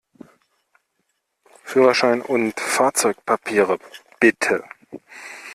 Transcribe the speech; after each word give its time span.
Führerschein 1.63 2.23
und 2.23 2.59
Fahrzeugpapiere, 2.59 3.77
bitte! 4.19 4.63